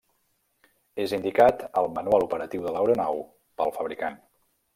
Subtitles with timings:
[1.03, 3.23] És indicat al manual operatiu de l'aeronau
[3.61, 4.19] pel fabricant.